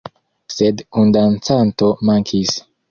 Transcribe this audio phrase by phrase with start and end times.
[0.53, 2.61] Sed kundancanto mankis.